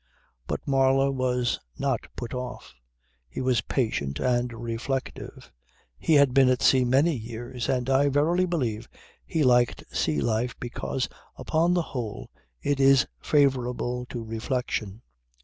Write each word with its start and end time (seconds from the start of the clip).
But 0.47 0.67
Marlow 0.67 1.11
was 1.11 1.59
not 1.77 2.07
put 2.15 2.33
off. 2.33 2.73
He 3.29 3.39
was 3.39 3.61
patient 3.61 4.19
and 4.19 4.51
reflective. 4.51 5.51
He 5.99 6.15
had 6.15 6.33
been 6.33 6.49
at 6.49 6.63
sea 6.63 6.83
many 6.85 7.13
years 7.13 7.69
and 7.69 7.87
I 7.87 8.09
verily 8.09 8.47
believe 8.47 8.89
he 9.27 9.43
liked 9.43 9.83
sea 9.95 10.19
life 10.19 10.59
because 10.59 11.07
upon 11.35 11.75
the 11.75 11.83
whole 11.93 12.31
it 12.63 12.79
is 12.79 13.05
favourable 13.21 14.07
to 14.07 14.23
reflection. 14.23 15.03